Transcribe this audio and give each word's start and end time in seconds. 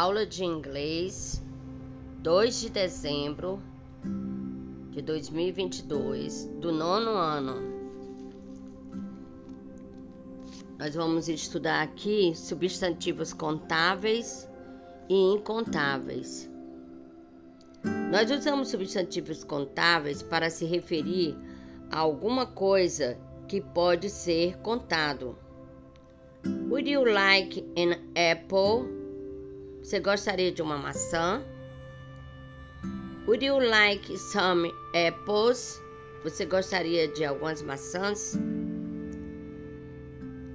aula 0.00 0.24
de 0.24 0.42
inglês 0.42 1.42
2 2.22 2.58
de 2.58 2.70
dezembro 2.70 3.62
de 4.92 5.02
2022 5.02 6.46
do 6.58 6.72
nono 6.72 7.10
ano. 7.10 7.60
Nós 10.78 10.94
vamos 10.94 11.28
estudar 11.28 11.82
aqui 11.82 12.34
substantivos 12.34 13.34
contáveis 13.34 14.48
e 15.06 15.34
incontáveis. 15.34 16.50
Nós 18.10 18.30
usamos 18.30 18.68
substantivos 18.68 19.44
contáveis 19.44 20.22
para 20.22 20.48
se 20.48 20.64
referir 20.64 21.36
a 21.90 21.98
alguma 21.98 22.46
coisa 22.46 23.18
que 23.46 23.60
pode 23.60 24.08
ser 24.08 24.56
contado. 24.60 25.36
Would 26.70 26.88
you 26.88 27.04
like 27.04 27.60
an 27.76 28.00
apple? 28.16 28.99
Você 29.82 29.98
gostaria 29.98 30.52
de 30.52 30.62
uma 30.62 30.78
maçã? 30.78 31.42
Would 33.26 33.44
you 33.44 33.58
like 33.58 34.16
some 34.18 34.70
apples? 34.94 35.80
Você 36.22 36.44
gostaria 36.44 37.08
de 37.08 37.24
algumas 37.24 37.62
maçãs? 37.62 38.38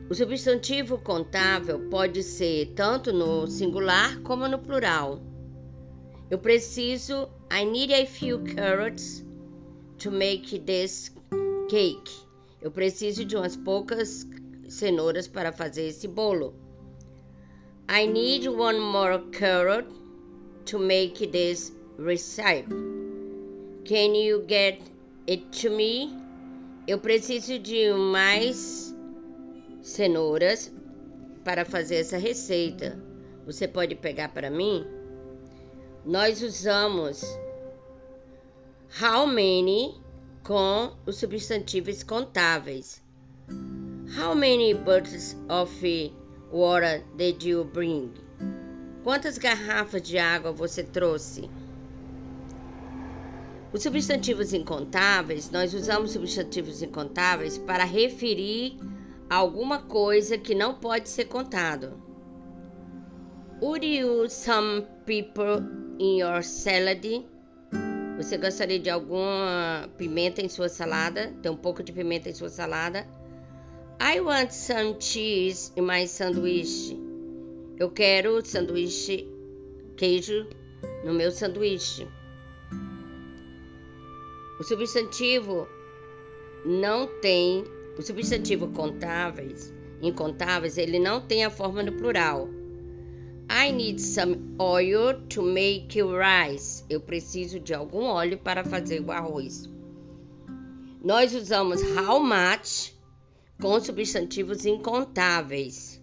O 0.08 0.14
substantivo 0.14 1.00
contável 1.00 1.90
pode 1.90 2.22
ser 2.22 2.74
tanto 2.76 3.12
no 3.12 3.48
singular 3.48 4.22
como 4.22 4.48
no 4.48 4.60
plural. 4.60 5.20
Eu 6.30 6.38
preciso. 6.38 7.28
I 7.52 7.66
need 7.66 7.94
a 7.94 8.06
few 8.06 8.44
carrots 8.56 9.26
to 9.98 10.12
make 10.12 10.60
this 10.60 11.12
cake. 11.68 12.12
Eu 12.62 12.72
preciso 12.72 13.26
de 13.26 13.36
umas 13.36 13.56
poucas 13.56 14.28
cenouras 14.70 15.28
para 15.28 15.52
fazer 15.52 15.88
esse 15.88 16.08
bolo. 16.08 16.65
I 17.88 18.08
need 18.08 18.48
one 18.48 18.80
more 18.80 19.20
carrot 19.32 19.86
to 20.66 20.80
make 20.80 21.32
this 21.32 21.72
recipe. 21.98 22.66
Can 23.86 24.16
you 24.16 24.44
get 24.48 24.82
it 25.28 25.52
to 25.62 25.70
me? 25.70 26.12
Eu 26.88 26.98
preciso 26.98 27.60
de 27.60 27.94
mais 27.94 28.94
cenouras 29.84 30.72
para 31.44 31.64
fazer 31.64 31.98
essa 31.98 32.18
receita. 32.18 33.00
Você 33.46 33.68
pode 33.68 33.94
pegar 33.96 34.30
para 34.30 34.50
mim? 34.50 34.84
Nós 36.04 36.42
usamos 36.42 37.24
how 39.00 39.28
many 39.28 39.94
com 40.44 40.92
os 41.06 41.18
substantivos 41.18 42.02
contáveis. 42.02 43.00
How 44.18 44.34
many 44.34 44.74
bottles 44.74 45.36
of 45.50 45.72
water 46.52 47.04
did 47.16 47.44
you 47.44 47.64
bring? 47.64 48.12
Quantas 49.04 49.38
garrafas 49.38 50.02
de 50.02 50.18
água 50.18 50.52
você 50.52 50.84
trouxe? 50.84 51.50
Os 53.72 53.84
substantivos 53.84 54.54
incontáveis, 54.54 55.52
nós 55.52 55.74
usamos 55.74 56.12
substantivos 56.12 56.82
incontáveis 56.82 57.58
para 57.58 57.84
referir 57.84 58.80
alguma 59.30 59.80
coisa 59.80 60.38
que 60.38 60.56
não 60.56 60.76
pode 60.76 61.10
ser 61.10 61.26
contado. 61.26 62.02
Would 63.62 63.86
you 63.86 64.30
some 64.30 64.86
pepper 65.06 65.62
in 66.00 66.20
your 66.20 66.42
salad? 66.44 67.26
Você 68.18 68.38
gostaria 68.38 68.80
de 68.80 68.90
alguma 68.90 69.90
pimenta 69.98 70.42
em 70.42 70.48
sua 70.48 70.70
salada? 70.70 71.34
Tem 71.42 71.52
um 71.52 71.58
pouco 71.58 71.84
de 71.84 71.92
pimenta 71.92 72.30
em 72.30 72.34
sua 72.34 72.50
salada? 72.50 73.06
I 74.00 74.20
want 74.20 74.52
some 74.52 75.00
cheese 75.00 75.72
in 75.76 75.86
my 75.86 76.06
sandwich. 76.06 76.98
Eu 77.80 77.90
quero 77.92 78.42
sanduíche 78.46 79.26
queijo 79.96 80.48
no 81.06 81.14
meu 81.14 81.32
sanduíche. 81.32 82.06
O 84.60 84.64
substantivo 84.64 85.68
não 86.66 87.08
tem 87.22 87.64
o 87.98 88.02
substantivo 88.02 88.68
contáveis, 88.68 89.74
incontáveis, 90.02 90.78
ele 90.78 91.00
não 91.00 91.22
tem 91.22 91.46
a 91.46 91.50
forma 91.50 91.82
no 91.82 91.94
plural. 91.94 92.50
I 93.50 93.72
need 93.72 94.02
some 94.02 94.56
oil 94.60 95.22
to 95.30 95.42
make 95.42 96.02
rice. 96.02 96.84
Eu 96.90 97.00
preciso 97.00 97.60
de 97.60 97.74
algum 97.74 98.04
óleo 98.04 98.38
para 98.38 98.66
fazer 98.66 99.02
o 99.02 99.12
arroz. 99.12 99.70
Nós 101.02 101.34
usamos 101.34 101.82
how 101.82 102.20
much 102.20 102.95
com 103.62 103.80
substantivos 103.80 104.66
incontáveis. 104.66 106.02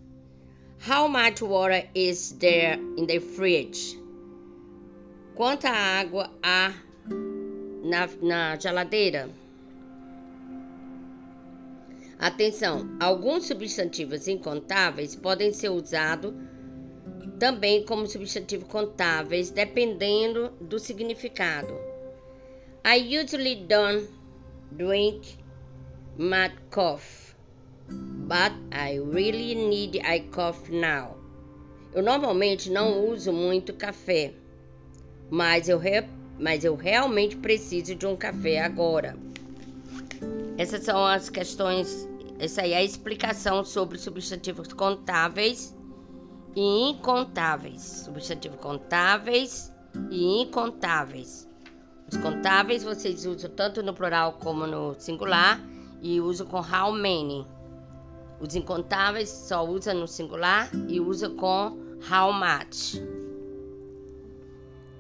How 0.89 1.09
much 1.09 1.43
water 1.43 1.89
is 1.95 2.33
there 2.33 2.79
in 2.97 3.07
the 3.07 3.21
fridge? 3.21 3.99
Quanta 5.35 5.69
água 5.69 6.31
há 6.43 6.75
na, 7.83 8.09
na 8.21 8.57
geladeira? 8.57 9.31
Atenção, 12.19 12.97
alguns 13.01 13.47
substantivos 13.47 14.29
incontáveis 14.29 15.17
podem 15.17 15.53
ser 15.53 15.71
usados 15.71 16.33
também 17.39 17.85
como 17.85 18.07
substantivo 18.07 18.65
contáveis, 18.67 19.51
dependendo 19.51 20.51
do 20.61 20.79
significado. 20.79 21.75
I 22.85 23.19
usually 23.19 23.57
don't 23.67 24.09
drink 24.71 25.37
much 26.17 26.55
coffee, 26.71 27.32
but 28.33 28.53
I 28.73 28.99
really 28.99 29.55
need 29.55 30.01
a 30.03 30.21
coffee 30.31 30.81
now. 30.81 31.19
Eu 31.93 32.03
normalmente 32.03 32.71
não 32.71 33.07
uso 33.11 33.31
muito 33.31 33.75
café, 33.75 34.33
mas 35.31 35.69
eu, 35.69 35.77
re... 35.77 36.09
mas 36.39 36.65
eu 36.65 36.75
realmente 36.75 37.37
preciso 37.37 37.95
de 37.95 38.07
um 38.07 38.17
café 38.17 38.61
agora. 38.61 39.15
Essas 40.57 40.83
são 40.83 41.05
as 41.05 41.29
questões 41.29 42.09
essa 42.39 42.63
aí 42.63 42.73
é 42.73 42.79
a 42.79 42.83
explicação 42.83 43.63
sobre 43.65 43.99
substantivos 43.99 44.73
contáveis 44.73 45.77
e 46.57 46.89
incontáveis. 46.89 47.83
Substantivos 48.07 48.59
contáveis 48.59 49.71
e 50.11 50.41
incontáveis. 50.41 51.47
Os 52.11 52.17
contáveis 52.17 52.83
vocês 52.83 53.27
usam 53.27 53.51
tanto 53.51 53.83
no 53.83 53.93
plural 53.93 54.39
como 54.41 54.67
no 54.67 54.95
singular 54.99 55.61
e 56.01 56.19
usam 56.19 56.47
com 56.47 56.59
how 56.59 56.91
many. 56.91 57.47
Os 58.43 58.57
incontáveis 58.57 59.29
só 59.29 59.65
usam 59.65 59.95
no 59.95 60.09
singular 60.09 60.69
e 60.89 60.99
usam 60.99 61.37
com 61.37 61.79
how 62.11 62.33
much. 62.33 63.01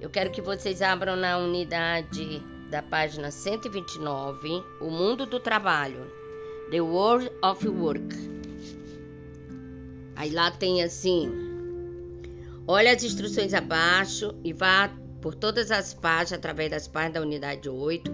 Eu 0.00 0.08
quero 0.08 0.30
que 0.30 0.40
vocês 0.40 0.80
abram 0.80 1.16
na 1.16 1.38
unidade 1.38 2.40
da 2.70 2.80
página 2.80 3.32
129, 3.32 4.62
O 4.80 4.90
Mundo 4.90 5.26
do 5.26 5.40
Trabalho. 5.40 6.08
The 6.70 6.80
World 6.80 7.32
of 7.42 7.68
Work. 7.68 8.16
Aí 10.14 10.30
lá 10.30 10.52
tem 10.52 10.80
assim: 10.84 11.28
olha 12.64 12.92
as 12.94 13.02
instruções 13.02 13.52
abaixo 13.52 14.36
e 14.44 14.52
vá 14.52 14.88
por 15.20 15.34
todas 15.34 15.72
as 15.72 15.92
páginas 15.92 16.34
através 16.34 16.70
das 16.70 16.86
páginas 16.86 17.14
da 17.14 17.20
unidade 17.22 17.68
8 17.68 18.10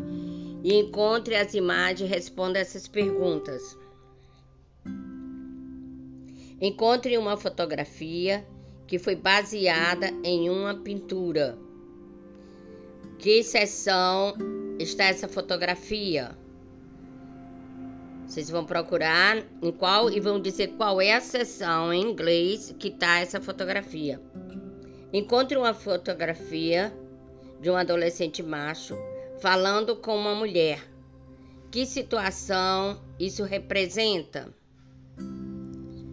e 0.65 0.75
encontre 0.75 1.37
as 1.37 1.53
imagens 1.53 2.00
e 2.00 2.12
responda 2.12 2.59
essas 2.59 2.89
perguntas. 2.89 3.77
Encontre 6.61 7.17
uma 7.17 7.37
fotografia 7.37 8.45
que 8.87 8.99
foi 8.99 9.15
baseada 9.15 10.11
em 10.25 10.51
uma 10.51 10.75
pintura. 10.75 11.57
Que 13.17 13.45
seção 13.45 14.35
está 14.79 15.05
essa 15.05 15.29
fotografia? 15.29 16.37
Vocês 18.27 18.51
vão 18.51 18.65
procurar 18.65 19.39
em 19.63 19.71
qual 19.71 20.10
e 20.10 20.19
vão 20.19 20.41
dizer 20.41 20.75
qual 20.77 21.01
é 21.01 21.15
a 21.15 21.21
seção 21.21 21.93
em 21.93 22.03
inglês 22.03 22.75
que 22.77 22.89
está 22.89 23.21
essa 23.21 23.41
fotografia. 23.41 24.21
Encontre 25.13 25.57
uma 25.57 25.72
fotografia 25.72 26.93
de 27.61 27.71
um 27.71 27.77
adolescente 27.77 28.43
macho 28.43 28.99
falando 29.41 29.95
com 29.95 30.16
uma 30.16 30.34
mulher. 30.34 30.83
Que 31.71 31.87
situação 31.87 33.01
isso 33.19 33.45
representa? 33.45 34.53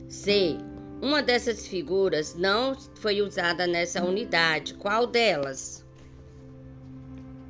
C. 0.07 0.57
Uma 1.01 1.21
dessas 1.21 1.67
figuras 1.67 2.35
não 2.35 2.75
foi 2.95 3.21
usada 3.21 3.67
nessa 3.67 4.03
unidade. 4.03 4.73
Qual 4.75 5.07
delas? 5.07 5.85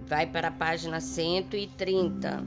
Vai 0.06 0.28
para 0.28 0.50
a 0.50 0.52
página 0.52 1.00
130. 1.00 2.44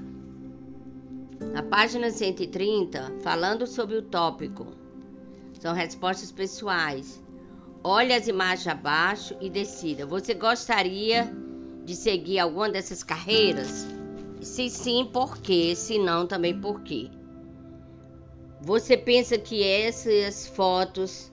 Na 1.53 1.63
página 1.63 2.11
130, 2.11 3.15
falando 3.21 3.67
sobre 3.67 3.97
o 3.97 4.03
tópico, 4.03 4.67
são 5.61 5.73
respostas 5.73 6.33
pessoais. 6.33 7.23
Olhe 7.83 8.13
as 8.13 8.27
imagens 8.27 8.67
abaixo 8.67 9.37
e 9.41 9.49
decida. 9.49 10.05
Você 10.05 10.35
gostaria 10.35 11.31
de 11.85 11.95
seguir 11.95 12.39
alguma 12.39 12.69
dessas 12.69 13.03
carreiras? 13.03 13.87
Se 14.41 14.69
sim, 14.69 15.09
por 15.13 15.39
quê? 15.39 15.75
Se 15.75 15.99
não, 15.99 16.27
também 16.27 16.61
por 16.61 16.83
quê? 16.83 17.11
Você 18.61 18.97
pensa 18.97 19.39
que 19.39 19.63
essas 19.63 20.47
fotos 20.49 21.31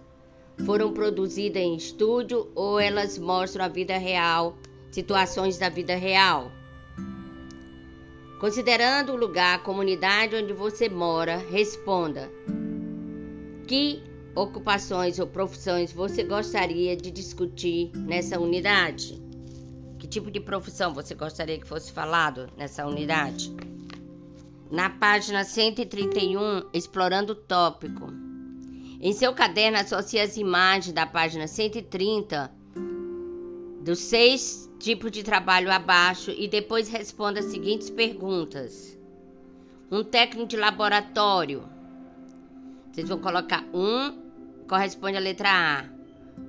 foram 0.64 0.94
produzidas 0.94 1.62
em 1.62 1.76
estúdio 1.76 2.52
ou 2.56 2.80
elas 2.80 3.18
mostram 3.18 3.66
a 3.66 3.68
vida 3.68 3.98
real, 3.98 4.58
situações 4.92 5.58
da 5.58 5.68
vida 5.68 5.96
real. 5.96 6.52
Considerando 8.40 9.14
o 9.14 9.16
lugar, 9.16 9.56
a 9.56 9.60
comunidade 9.60 10.36
onde 10.36 10.54
você 10.54 10.88
mora, 10.88 11.38
responda: 11.38 12.30
que 13.68 14.04
ocupações 14.36 15.18
ou 15.18 15.26
profissões 15.26 15.92
você 15.92 16.24
gostaria 16.24 16.96
de 16.96 17.10
discutir 17.10 17.92
nessa 17.96 18.40
unidade? 18.40 19.20
Que 19.98 20.08
tipo 20.08 20.30
de 20.30 20.40
profissão 20.40 20.94
você 20.94 21.16
gostaria 21.16 21.58
que 21.58 21.68
fosse 21.68 21.92
falado 21.92 22.50
nessa 22.56 22.86
unidade? 22.86 23.52
Na 24.72 24.90
página 24.90 25.44
131, 25.44 26.70
explorando 26.74 27.34
o 27.34 27.36
tópico. 27.36 28.12
Em 29.00 29.14
seu 29.14 29.34
caderno, 29.34 29.78
associe 29.78 30.20
as 30.20 30.38
imagens 30.38 30.92
da 30.92 31.06
página 31.06 31.48
130 31.48 32.52
dos 33.84 34.00
seis 34.00 34.68
tipos 34.80 35.12
de 35.12 35.22
trabalho 35.22 35.72
abaixo 35.72 36.32
e 36.32 36.48
depois 36.48 36.90
responda 36.90 37.40
as 37.40 37.46
seguintes 37.46 37.92
perguntas. 37.92 38.98
Um 39.92 40.04
técnico 40.04 40.48
de 40.48 40.58
laboratório. 40.58 41.70
Vocês 42.92 43.08
vão 43.08 43.20
colocar 43.20 43.64
um 43.72 44.18
corresponde 44.68 45.18
à 45.18 45.20
letra 45.20 45.50
A. 45.52 45.86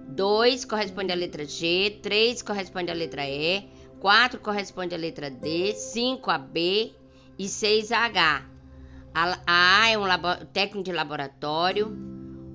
2 0.09 0.65
corresponde 0.65 1.13
à 1.13 1.15
letra 1.15 1.45
G, 1.45 1.99
3 2.03 2.41
corresponde 2.41 2.91
à 2.91 2.95
letra 2.95 3.29
E, 3.29 3.69
4 4.01 4.41
corresponde 4.41 4.95
à 4.95 4.99
letra 4.99 5.31
D, 5.31 5.75
5 5.75 6.31
a 6.31 6.39
B 6.39 6.95
e 7.39 7.49
6 7.49 7.93
a 7.93 8.05
H. 8.07 8.43
A 9.15 9.39
A 9.47 9.91
é 9.91 9.99
um 9.99 10.05
técnico 10.53 10.85
de 10.85 10.93
laboratório, 10.93 11.89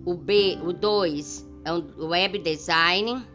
o 0.06 0.14
B, 0.14 0.58
o 0.64 0.74
2 0.74 1.48
é 1.66 1.74
um 1.74 2.08
web 2.08 2.40
design, 2.40 3.26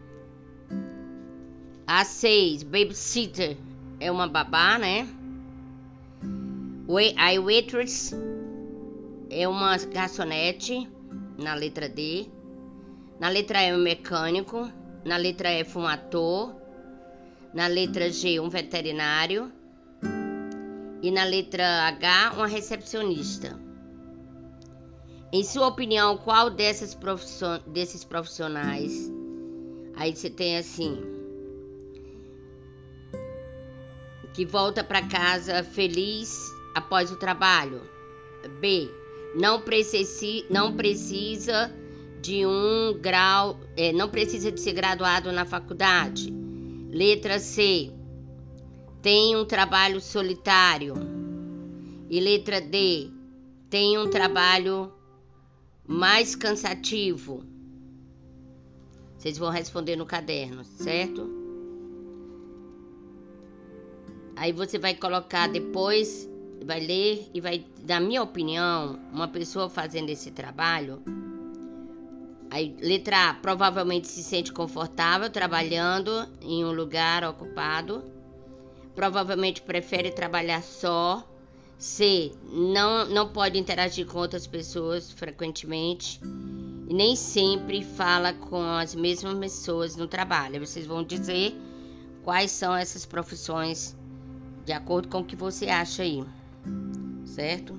a 1.87 2.04
6, 2.04 2.62
babysitter, 2.64 3.56
é 4.00 4.10
uma 4.10 4.26
babá, 4.26 4.78
né? 4.78 5.08
A 7.16 7.40
waitress 7.40 8.14
é 9.31 9.48
uma 9.48 9.76
garçonete, 9.76 10.88
na 11.38 11.54
letra 11.54 11.88
D. 11.88 12.26
Na 13.19 13.28
letra 13.28 13.62
E, 13.62 13.75
um 13.75 13.82
mecânico. 13.82 14.70
Na 15.04 15.16
letra 15.16 15.50
F, 15.50 15.78
um 15.78 15.87
ator. 15.87 16.54
Na 17.52 17.66
letra 17.66 18.10
G, 18.10 18.40
um 18.40 18.48
veterinário. 18.48 19.52
E 21.06 21.11
na 21.12 21.23
letra 21.23 21.87
H, 21.87 22.32
uma 22.35 22.49
recepcionista. 22.49 23.56
Em 25.32 25.44
sua 25.44 25.69
opinião, 25.69 26.17
qual 26.19 26.50
dessas 26.50 26.97
profission... 26.97 27.61
desses 27.69 28.03
profissionais? 28.03 29.08
Aí 29.94 30.17
você 30.17 30.29
tem 30.29 30.58
assim. 30.58 31.00
Que 34.35 34.44
volta 34.44 34.82
para 34.82 35.06
casa 35.06 35.62
feliz 35.62 36.37
após 36.75 37.12
o 37.12 37.17
trabalho. 37.17 37.82
B 38.61 38.91
não, 39.37 39.61
precisi, 39.61 40.44
não 40.50 40.75
precisa 40.75 41.73
de 42.20 42.44
um 42.44 42.99
grau, 42.99 43.61
é, 43.76 43.93
não 43.93 44.08
precisa 44.08 44.50
de 44.50 44.61
ser 44.61 44.73
graduado 44.73 45.31
na 45.31 45.44
faculdade. 45.44 46.35
Letra 46.91 47.38
C, 47.38 47.93
tem 49.06 49.37
um 49.37 49.44
trabalho 49.44 50.00
solitário. 50.00 50.94
E 52.11 52.19
letra 52.19 52.61
D, 52.61 53.08
tem 53.70 53.97
um 53.97 54.11
trabalho 54.11 54.93
mais 55.87 56.35
cansativo. 56.35 57.44
Vocês 59.17 59.38
vão 59.38 59.49
responder 59.49 59.94
no 59.94 60.05
caderno, 60.05 60.64
certo? 60.64 61.31
Aí 64.35 64.50
você 64.50 64.76
vai 64.76 64.93
colocar 64.97 65.47
depois 65.47 66.29
vai 66.64 66.81
ler 66.81 67.31
e 67.32 67.41
vai, 67.41 67.64
na 67.87 68.00
minha 68.00 68.25
opinião, 68.25 68.99
uma 69.12 69.29
pessoa 69.29 69.70
fazendo 69.70 70.11
esse 70.11 70.32
trabalho, 70.32 71.00
aí, 72.50 72.76
letra 72.81 73.31
A, 73.31 73.35
provavelmente 73.35 74.08
se 74.08 74.25
sente 74.25 74.53
confortável 74.53 75.31
trabalhando 75.31 76.29
em 76.43 76.64
um 76.64 76.73
lugar 76.73 77.23
ocupado, 77.23 78.15
provavelmente 78.96 79.62
prefere 79.62 80.10
trabalhar 80.10 80.62
só. 80.62 81.25
C, 81.78 82.32
não, 82.50 83.06
não 83.06 83.28
pode 83.28 83.58
interagir 83.58 84.06
com 84.06 84.19
outras 84.19 84.46
pessoas 84.46 85.12
frequentemente 85.12 86.19
e 86.88 86.94
nem 86.94 87.14
sempre 87.14 87.84
fala 87.84 88.32
com 88.32 88.60
as 88.62 88.94
mesmas 88.94 89.38
pessoas 89.38 89.94
no 89.94 90.08
trabalho. 90.08 90.66
Vocês 90.66 90.87
vão 90.87 91.04
dizer 91.04 91.54
quais 92.25 92.50
são 92.50 92.75
essas 92.75 93.06
profissões 93.06 93.94
de 94.64 94.72
acordo 94.72 95.08
com 95.08 95.20
o 95.20 95.25
que 95.25 95.37
você 95.37 95.69
acha 95.69 96.02
aí 96.02 96.25
certo? 97.37 97.78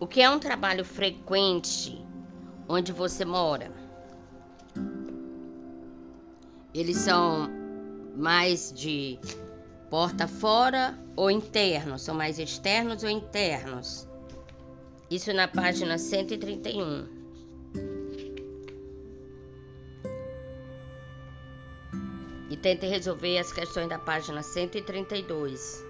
O 0.00 0.06
que 0.06 0.22
é 0.22 0.30
um 0.30 0.38
trabalho 0.38 0.84
frequente 0.84 2.02
onde 2.66 2.92
você 2.92 3.26
mora? 3.26 3.83
Eles 6.74 6.96
são 6.96 7.48
mais 8.16 8.72
de 8.72 9.18
porta 9.88 10.26
fora 10.26 10.98
ou 11.16 11.30
internos? 11.30 12.02
São 12.02 12.14
mais 12.14 12.38
externos 12.38 13.02
ou 13.02 13.08
internos? 13.08 14.08
Isso 15.10 15.32
na 15.32 15.46
página 15.46 15.96
131. 15.96 17.24
e 22.54 22.56
tente 22.56 22.86
resolver 22.86 23.38
as 23.38 23.52
questões 23.52 23.88
da 23.88 23.98
página 23.98 24.40
132. 24.40 25.84